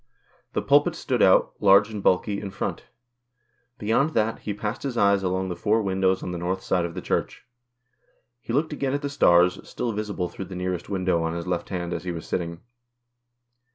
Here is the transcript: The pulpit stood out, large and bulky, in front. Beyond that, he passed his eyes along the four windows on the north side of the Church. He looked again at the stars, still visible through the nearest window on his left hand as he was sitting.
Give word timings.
The 0.53 0.63
pulpit 0.63 0.95
stood 0.95 1.21
out, 1.21 1.53
large 1.59 1.91
and 1.91 2.01
bulky, 2.01 2.41
in 2.41 2.49
front. 2.49 2.85
Beyond 3.77 4.15
that, 4.15 4.39
he 4.39 4.51
passed 4.51 4.81
his 4.81 4.97
eyes 4.97 5.21
along 5.21 5.49
the 5.49 5.55
four 5.55 5.79
windows 5.83 6.23
on 6.23 6.31
the 6.31 6.39
north 6.39 6.63
side 6.63 6.85
of 6.85 6.95
the 6.95 7.03
Church. 7.03 7.45
He 8.39 8.51
looked 8.51 8.73
again 8.73 8.93
at 8.95 9.03
the 9.03 9.09
stars, 9.09 9.59
still 9.69 9.91
visible 9.91 10.27
through 10.27 10.45
the 10.45 10.55
nearest 10.55 10.89
window 10.89 11.21
on 11.21 11.35
his 11.35 11.45
left 11.45 11.69
hand 11.69 11.93
as 11.93 12.03
he 12.03 12.11
was 12.11 12.25
sitting. 12.25 12.61